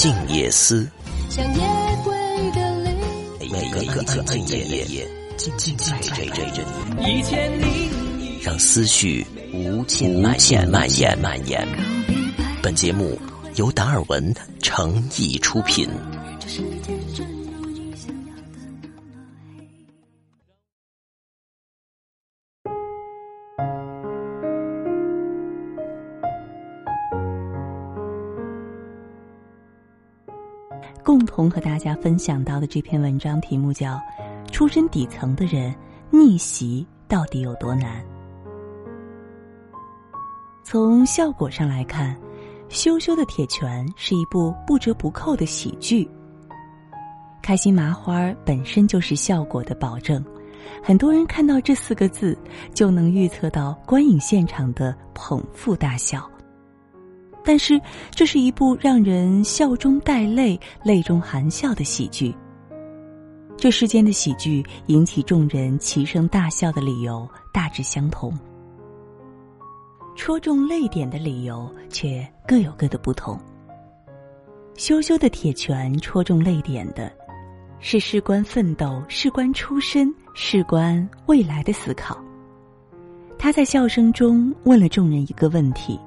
[0.00, 0.88] 静夜思，
[1.28, 1.60] 像夜
[2.02, 2.14] 归
[2.52, 2.96] 的灵。
[3.52, 5.06] 每个个静夜夜，
[5.36, 6.42] 静静陪着
[6.96, 7.68] 你，一千零
[8.42, 11.68] 让思绪无尽蔓延蔓延蔓延。
[12.62, 13.20] 本节目
[13.56, 15.86] 由达尔文诚意出品。
[16.40, 16.94] 这世界
[31.10, 33.94] 共同和大家分享到的这篇文章题目叫
[34.52, 35.74] 《出身底层的人
[36.08, 38.00] 逆袭到底有多难》。
[40.62, 42.14] 从效果上来看，
[42.68, 46.08] 《羞羞的铁拳》是一部不折不扣的喜剧。
[47.42, 50.24] 开心麻花本身就是效果的保证，
[50.80, 52.38] 很多人看到这四个字
[52.72, 56.30] 就能预测到观影现场的捧腹大笑。
[57.44, 62.34] 但是，这是一部让人笑中带泪、泪中含笑的喜剧。
[63.56, 68.32] 这世间的喜剧引起众人齐声大笑的理由大致相同，
[70.16, 73.38] 戳中泪点的理由却各有各的不同。
[74.76, 77.12] 羞羞的铁拳戳中泪点的，
[77.80, 82.18] 是事关奋斗、事关出身、事关未来的思考。
[83.38, 85.98] 他在笑声中问了众人一个问题。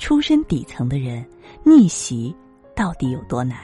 [0.00, 1.22] 出身底层的人
[1.62, 2.34] 逆袭
[2.74, 3.58] 到底有多难？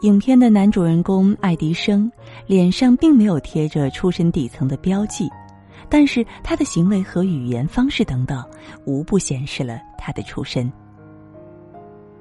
[0.00, 2.10] 影片的男主人公爱迪生
[2.46, 5.28] 脸上并没有贴着出身底层的标记，
[5.90, 8.42] 但是他的行为和语言方式等等，
[8.86, 10.72] 无不显示了他的出身。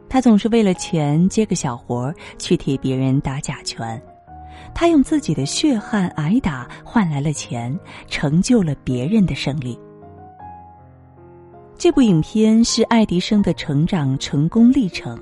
[0.09, 3.99] 他总是为了钱接个小活儿去替别人打假拳，
[4.75, 7.73] 他用自己的血汗挨打换来了钱，
[8.07, 9.79] 成就了别人的胜利。
[11.81, 15.19] 这部影片是爱迪生的成长成功历程，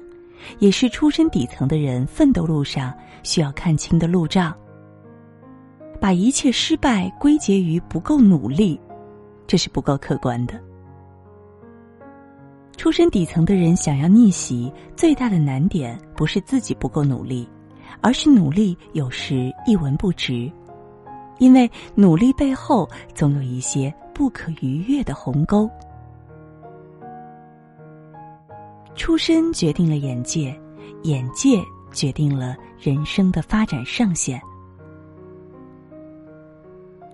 [0.58, 4.54] 也是出身底层的人奋斗路上需要看清的路障。
[6.02, 8.78] 把一切失败归结于不够努力，
[9.48, 10.62] 这是不够客观的。
[12.76, 17.48] 出身底层的人想要逆袭，最大的难点不是自己不够努力，
[18.02, 20.52] 而是努力有时一文不值，
[21.38, 22.86] 因为努力背后
[23.16, 25.70] 总有一些不可逾越的鸿沟。
[29.00, 30.54] 出身决定了眼界，
[31.04, 34.40] 眼界决定了人生的发展上限。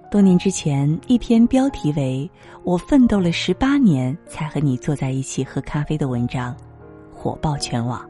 [0.09, 2.27] 多年之前，一篇标题为
[2.65, 6.57] “我奋斗了十八年才和你坐在一起喝咖啡”的文章，
[7.13, 8.03] 火爆全网。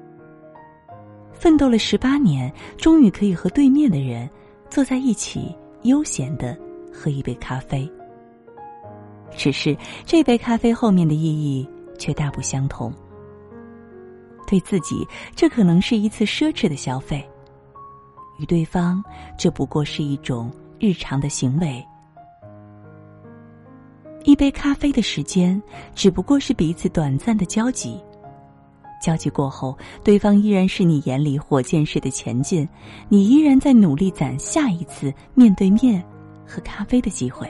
[1.34, 4.28] 奋斗了十八年，终于可以和对面的人
[4.70, 6.58] 坐在一起，悠闲的
[6.94, 7.92] 喝一杯咖啡。
[9.36, 11.68] 只是这杯咖啡后面的意义
[12.00, 12.94] 却大不相同。
[14.46, 17.20] 对自己，这可能是一次奢侈的消费；
[18.40, 19.04] 与对方，
[19.38, 21.86] 这不过是一种日常的行为。
[24.24, 25.62] 一杯咖啡的时间，
[25.94, 28.00] 只不过是彼此短暂的交集。
[29.02, 32.68] 交集过后，对方依然是你眼里火箭式的前进，
[33.08, 36.04] 你依然在努力攒下一次面对面
[36.44, 37.48] 喝咖啡的机会。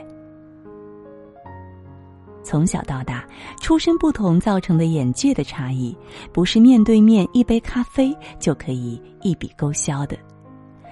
[2.46, 3.26] 从小到大，
[3.60, 5.98] 出身不同造成的眼界的差异，
[6.32, 10.16] 不是面对面一杯咖啡就可以一笔勾销的，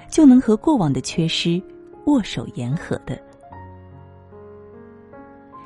[0.09, 1.61] 就能和过往的缺失
[2.07, 3.21] 握手言和的。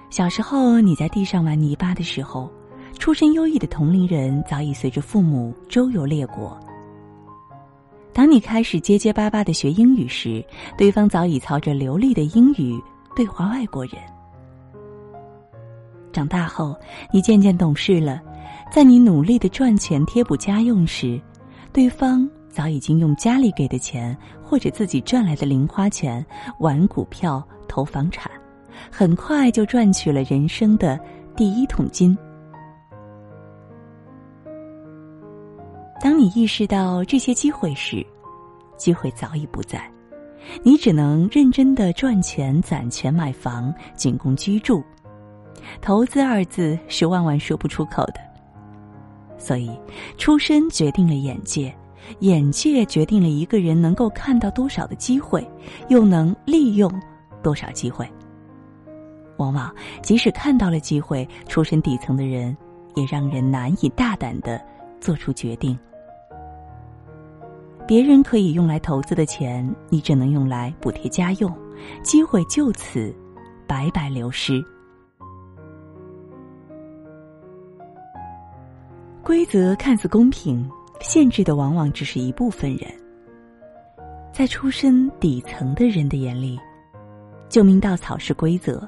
[0.09, 2.51] 小时候你在地上玩泥巴的时候，
[2.99, 6.59] 出身优异的同龄人早已随着父母周游列国。
[8.11, 10.43] 当你开始结结巴巴的学英语时，
[10.77, 12.77] 对方早已操着流利的英语
[13.15, 13.93] 对话外国人。
[16.17, 16.75] 长大后，
[17.11, 18.19] 你渐渐懂事了，
[18.71, 21.21] 在你努力的赚钱贴补家用时，
[21.71, 26.25] 对方早已经用家里给的钱或者自己赚来的零花钱
[26.57, 28.31] 玩股票、投房产，
[28.91, 30.99] 很快就赚取了人生的
[31.35, 32.17] 第一桶金。
[36.01, 38.03] 当你意识到这些机会时，
[38.75, 39.87] 机会早已不在，
[40.63, 44.83] 你只能认真的赚钱、攒钱买房，仅供居住。
[45.81, 48.19] 投资二字是万万说不出口的，
[49.37, 49.71] 所以
[50.17, 51.73] 出身决定了眼界，
[52.19, 55.47] 眼界决定了一个人能够看到多少的机会，
[55.89, 56.91] 又能利用
[57.41, 58.07] 多少机会。
[59.37, 62.55] 往往即使看到了机会，出身底层的人
[62.95, 64.59] 也让人难以大胆的
[64.99, 65.77] 做出决定。
[67.87, 71.55] 别人可以用来投资的钱，你只能用来补贴家用，
[72.03, 73.15] 机会就此
[73.67, 74.61] 白白流失。
[79.27, 80.65] 规则看似公平，
[81.01, 82.89] 限制的往往只是一部分人。
[84.31, 86.57] 在出身底层的人的眼里，
[87.49, 88.87] 救命稻草是规则，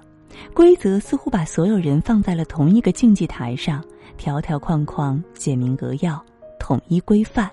[0.54, 3.84] 规则似乎把所有人放在了同一个竞技台上，
[4.16, 6.24] 条条框框简明扼要，
[6.58, 7.52] 统一规范。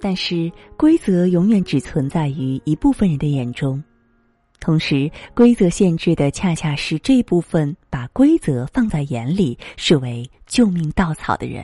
[0.00, 3.82] 但是，规则永远只存在于一部分人的眼中，
[4.64, 11.62] 同时，规则限制的恰恰是这部分把规则放在眼里、视为救命稻草的人。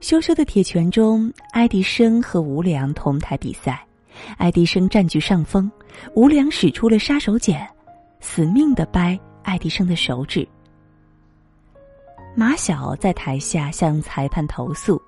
[0.00, 3.84] 羞羞的铁拳中，爱迪生和吴良同台比赛，
[4.38, 5.68] 爱迪生占据上风，
[6.14, 7.66] 吴良使出了杀手锏，
[8.20, 10.46] 死命的掰爱迪生的手指。
[12.36, 15.02] 马晓在台下向裁判投诉。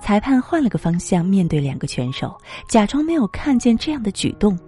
[0.00, 2.36] 裁判换了个方向面对两个拳手，
[2.68, 4.58] 假装没有看见这样的举动。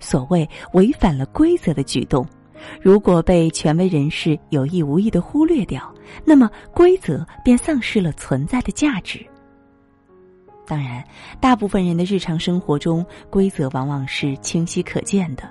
[0.00, 2.26] 所谓违反了规则的举动，
[2.80, 5.92] 如果被权威人士有意无意的忽略掉，
[6.24, 9.24] 那么规则便丧失了存在的价值。
[10.66, 11.02] 当然，
[11.40, 15.48] 大部分人的日常生活中，规则往往是清晰可见的，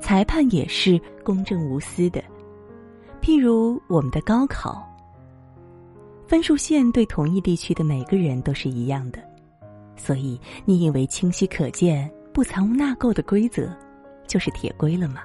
[0.00, 2.22] 裁判也是公正无私的。
[3.20, 4.86] 譬如我们的高考。
[6.28, 9.18] 分数线对同一地区的每个人都是一样的，
[9.96, 13.68] 所以你以为清晰可见、不藏污纳垢的规则，
[14.30, 15.22] 就是铁规了吗？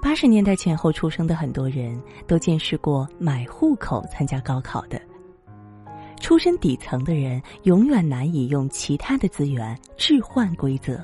[0.00, 4.98] 八十年代前后出生的很多人都见识过买户口参加高考的。
[6.18, 10.98] 出身底层的人永远难以用其他的资源置换规则，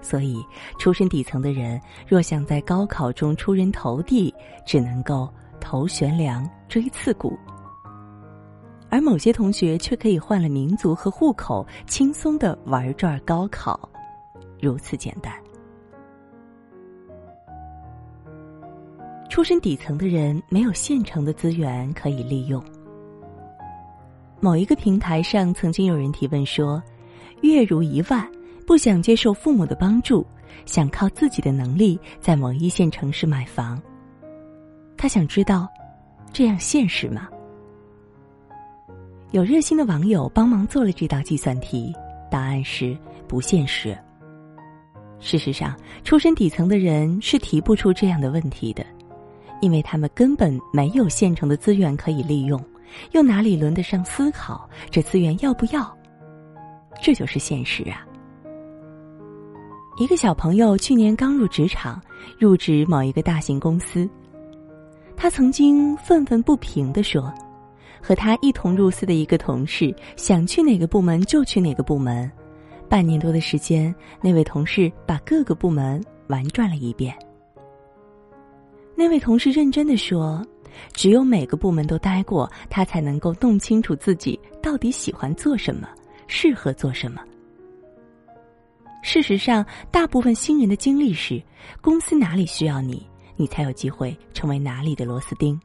[0.00, 0.40] 所以
[0.78, 4.32] 出身底层的人若想在高考中出人头地，
[4.64, 5.28] 只能够。
[5.60, 7.38] 头悬梁，锥刺股。
[8.90, 13.88] 而某些同学却可以换了民族和户口，轻松的玩转高考，
[14.64, 15.32] 如此简单。
[19.28, 22.62] 出身底层的人没有现成的资源可以利用。
[24.40, 26.82] 某一个平台上曾经有人提问说
[27.42, 28.30] ：“月入一万，
[28.66, 30.24] 不想接受父母的帮助，
[30.66, 33.80] 想靠自己的能力在某一线城市买房。”
[34.96, 35.68] 他想知道，
[36.32, 37.28] 这样现实吗？
[39.32, 41.92] 有热心的网友帮忙做了这道计算题，
[42.30, 42.96] 答案是
[43.26, 43.98] 不现实。
[45.24, 45.74] 事实上，
[46.04, 48.84] 出身底层的人是提不出这样的问题的，
[49.62, 52.62] 因为他们根本没有现成的资源可以利用，
[53.12, 55.90] 又哪里轮得上思考这资源要不要？
[57.02, 58.06] 这就是现实啊！
[59.96, 61.98] 一个小朋友去年刚入职场，
[62.38, 64.06] 入职某一个大型公司。
[65.16, 67.32] 他曾经愤愤不平地说
[67.98, 72.30] ：“和他一同入司的一个同事，想去哪个部门就去哪个部门。
[72.88, 77.16] 半年多的时间，那位同事把各个部门玩转了一遍。”
[78.96, 80.44] 那位同事认真的说
[80.94, 85.88] ：“只有每个部门都待过，他才能够弄清楚自己到底喜欢做什么，
[86.26, 87.20] 适合做什么。”
[89.02, 91.42] 事实上，大部分新人的经历是：
[91.82, 93.06] 公司哪里需要你。
[93.36, 95.60] 你才有机会成为哪里的螺丝钉。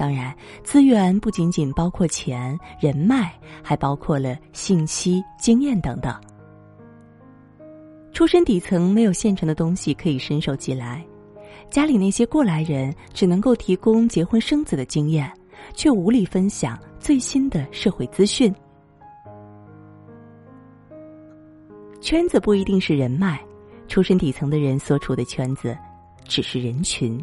[0.00, 3.30] 当然，资源不仅仅包括钱、人脉，
[3.62, 6.18] 还包括了信息、经验等等。
[8.10, 11.04] 出身底层没有现成的东西可以伸手即来，
[11.68, 15.30] 家里那些过来人只能够提供结婚生子的经验，
[15.74, 18.50] 却无力分享最新的社会资讯。
[22.00, 23.38] 圈子不一定是人脉，
[23.86, 25.76] 出身底层的人所处的圈子。
[26.24, 27.22] 只是人群。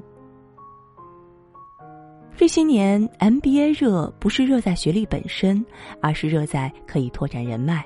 [2.38, 5.66] 这些年，MBA 热不是热在学历本身，
[6.00, 7.84] 而是热在可以拓展人脉。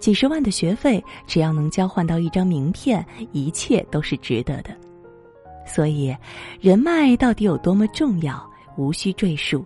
[0.00, 4.76] 几十万的学费，只要能交换到一张名片，一切都是值得的。
[5.64, 6.14] 所以，
[6.60, 8.44] 人脉到底有多么重要，
[8.76, 9.64] 无需赘述。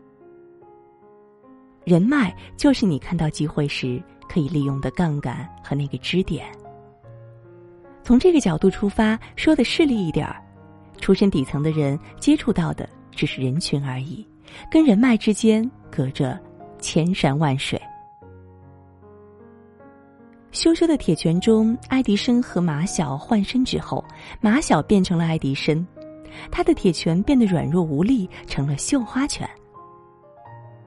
[1.84, 6.46] 人脉就是你看到机会时可以利用的杠杆和那个支点。
[8.02, 10.36] 从这个角度出发，说的势利一点儿，
[11.00, 12.86] 出身底层的人接触到的
[13.18, 14.24] 只是人群而已，
[14.70, 16.38] 跟人脉之间隔着
[16.78, 17.80] 千山万水。
[20.52, 24.04] 羞羞的铁拳中，爱迪生和马小换身之后，
[24.40, 25.84] 马小变成了爱迪生，
[26.48, 29.48] 他的铁拳变得软弱无力，成了绣花拳。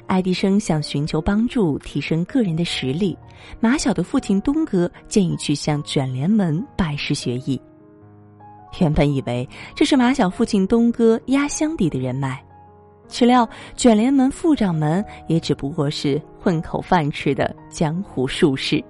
[0.08, 3.18] 爱迪生想寻求帮助，提升个人的实力。
[3.60, 7.62] 马小的父亲东哥建议去向卷帘门拜师学艺。
[8.80, 12.42] 原本以为这是马小父亲东哥压箱底的人脉，
[13.08, 18.84] 岂料卷帘门副掌门也只不过是混口饭吃的江湖术士。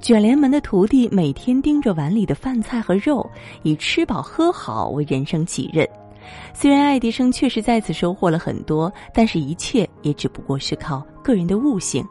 [0.00, 3.28] 卷帘门的徒弟每天盯着碗里的饭菜和肉，
[3.64, 5.84] 以吃饱喝好为人生己任。
[6.54, 12.06] 虽然爱迪生确实在此收获了很多，但是一切也只不过是靠个人的悟性。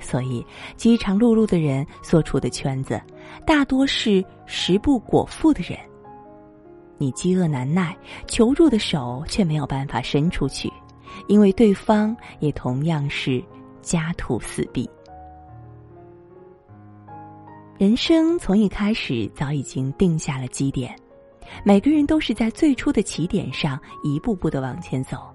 [0.00, 0.44] 所以，
[0.76, 3.00] 饥肠辘辘的人所处的圈子，
[3.46, 5.78] 大多是食不果腹的人。
[6.98, 10.70] 你饥饿难耐，求助的手却没有办法伸出去，
[11.28, 13.42] 因为对方也同样是
[13.80, 14.88] 家徒四壁。
[17.78, 20.94] 人生从一开始早已经定下了基点，
[21.64, 25.32] 每个人都是在最初的起点上一步步的往前走。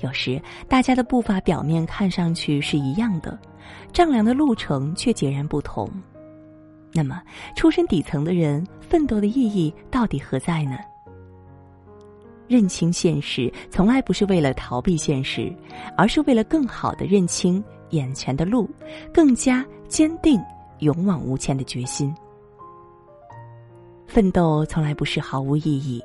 [0.00, 3.38] 有时大家的步伐表面看上去是一样的，
[3.92, 5.90] 丈量的路程却截然不同。
[6.92, 7.22] 那么，
[7.54, 10.78] 出身底层的人奋斗的意义到底何在呢？
[12.48, 15.52] 认清现实，从来不是为了逃避现实，
[15.96, 18.70] 而是为了更好的认清眼前的路，
[19.12, 20.40] 更加坚定
[20.78, 22.14] 勇往无前的决心。
[24.06, 26.00] 奋斗从来不是毫无意义，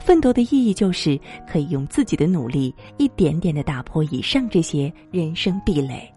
[0.00, 6.10] 奋斗的意义就是可以用自己的努力，一点点的打破以上这些人生壁垒。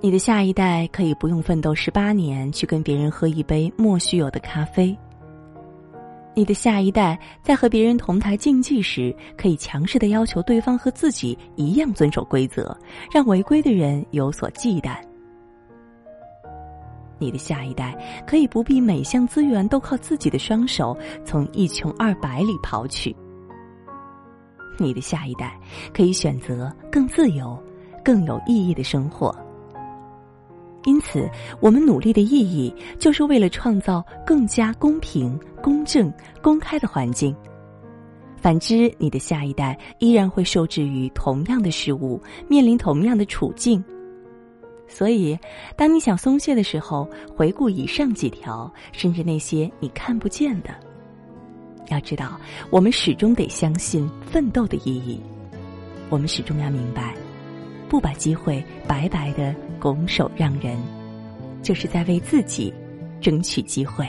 [0.00, 4.96] 你的下一代可以不用奋斗十八年去跟别人喝一杯莫须有的咖啡。
[6.34, 12.76] 你的下一代在和别人同台竞技时，可以强势的要求对方和自己一样遵守规则，
[13.12, 14.96] 让违规的人有所忌惮。
[17.18, 23.14] 你的下一代可以不必每项资源都靠自己的双手从一穷二白里刨取。
[24.78, 25.58] 你的下一代
[25.92, 27.56] 可以选择更自由、
[28.04, 29.34] 更有意义的生活。
[30.84, 31.30] 因此，
[31.60, 37.34] 我们努力的意义，就是为了创造更加公平、公正、公开的环境。
[38.36, 43.82] 反之，你的下一代依然会受制于同样的事物，面临同样的处境。
[44.94, 45.36] 所以，
[45.74, 50.70] 当你想松懈的时候，回顾以上几条，甚至那些你看不见的。
[51.88, 52.38] 要知道，
[52.70, 55.20] 我们始终得相信奋斗的意义。
[56.10, 57.12] 我们始终要明白。
[57.88, 60.78] 不把机会白白的拱手让人，
[61.60, 62.72] 就是在为自己
[63.20, 64.08] 争取机会。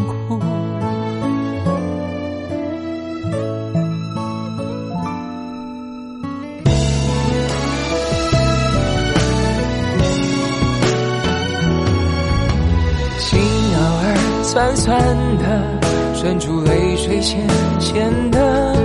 [14.51, 15.01] 酸酸
[15.37, 15.63] 的，
[16.13, 17.39] 渗出泪水咸
[17.79, 18.75] 咸的，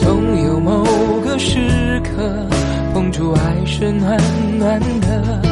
[0.00, 0.84] 总有某
[1.24, 2.46] 个时刻，
[2.92, 4.16] 碰触爱是暖
[4.56, 5.42] 暖的。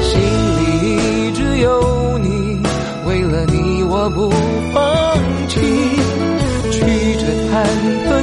[0.00, 0.18] 心
[0.56, 2.62] 里一直有你，
[3.06, 4.30] 为了你我不
[4.72, 5.60] 放弃。
[6.70, 6.80] 曲
[7.18, 7.66] 折坎
[8.08, 8.22] 坷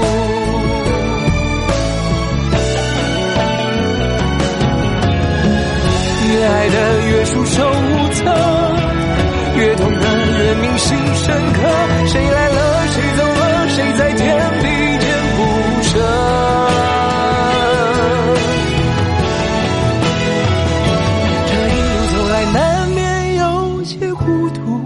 [23.83, 24.81] 些糊涂，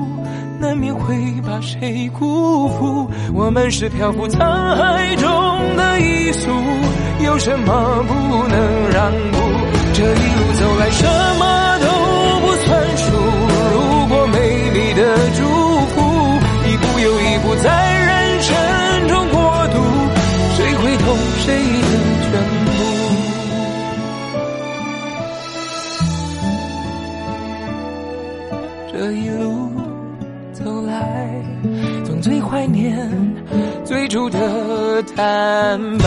[0.59, 3.09] 难免会把谁辜负？
[3.33, 6.49] 我们是漂浮沧海中的一粟，
[7.25, 8.13] 有什么不
[8.47, 9.37] 能让步？
[9.93, 11.05] 这一路走来，什
[11.39, 11.85] 么都
[12.41, 13.05] 不算数。
[13.73, 14.37] 如果美
[14.71, 15.01] 丽的
[15.37, 15.54] 祝
[29.45, 29.69] 路
[30.51, 31.29] 走来，
[32.03, 32.97] 总最怀念
[33.83, 36.05] 最初的坦白。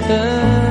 [0.00, 0.61] 我